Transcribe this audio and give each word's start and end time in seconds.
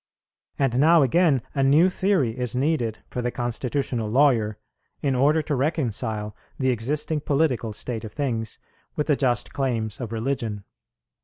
And 0.57 0.79
now 0.79 1.03
again 1.03 1.43
a 1.53 1.61
new 1.61 1.87
theory 1.87 2.35
is 2.35 2.55
needed 2.55 3.03
for 3.11 3.21
the 3.21 3.29
constitutional 3.29 4.09
lawyer, 4.09 4.57
in 5.03 5.13
order 5.13 5.43
to 5.43 5.53
reconcile 5.53 6.35
the 6.57 6.71
existing 6.71 7.19
political 7.21 7.71
state 7.71 8.03
of 8.03 8.11
things 8.11 8.57
with 8.95 9.05
the 9.05 9.15
just 9.15 9.53
claims 9.53 10.01
of 10.01 10.11
religion. 10.11 10.63